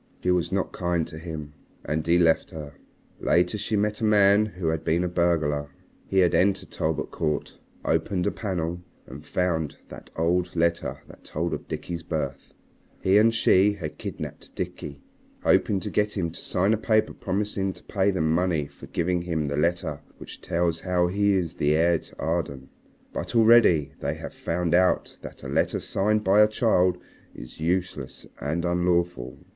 She 0.23 0.31
was 0.31 0.51
not 0.51 0.71
kind 0.73 1.05
to 1.09 1.19
him. 1.19 1.53
And 1.85 2.07
he 2.07 2.17
left 2.17 2.49
her. 2.49 2.73
Later 3.19 3.55
she 3.59 3.75
met 3.75 4.01
a 4.01 4.03
man 4.03 4.47
who 4.47 4.69
had 4.69 4.83
been 4.83 5.03
a 5.03 5.07
burglar. 5.07 5.69
He 6.07 6.17
had 6.17 6.33
entered 6.33 6.71
Talbot 6.71 7.11
Court, 7.11 7.59
opened 7.85 8.25
a 8.25 8.31
panel, 8.31 8.81
and 9.05 9.23
found 9.23 9.77
that 9.89 10.09
old 10.15 10.55
letter 10.55 11.03
that 11.07 11.23
told 11.23 11.53
of 11.53 11.67
Dickie's 11.67 12.01
birth. 12.01 12.51
He 12.99 13.19
and 13.19 13.31
she 13.31 13.73
have 13.73 13.99
kidnapped 13.99 14.55
Dickie, 14.55 15.03
hoping 15.43 15.79
to 15.81 15.91
get 15.91 16.13
him 16.17 16.31
to 16.31 16.41
sign 16.41 16.73
a 16.73 16.77
paper 16.77 17.13
promising 17.13 17.71
to 17.73 17.83
pay 17.83 18.09
them 18.09 18.33
money 18.33 18.65
for 18.65 18.87
giving 18.87 19.21
him 19.21 19.45
the 19.49 19.55
letter 19.55 19.99
which 20.17 20.41
tells 20.41 20.79
how 20.79 21.05
he 21.09 21.33
is 21.33 21.55
heir 21.59 21.99
to 21.99 22.17
Arden. 22.19 22.69
But 23.13 23.35
already 23.35 23.91
they 23.99 24.15
have 24.15 24.33
found 24.33 24.73
out 24.73 25.17
that 25.21 25.43
a 25.43 25.47
letter 25.47 25.79
signed 25.79 26.23
by 26.23 26.41
a 26.41 26.47
child 26.47 26.97
is 27.35 27.59
useless 27.59 28.25
and 28.39 28.65
unlawful. 28.65 29.37